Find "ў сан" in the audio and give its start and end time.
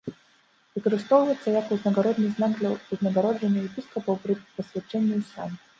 5.21-5.49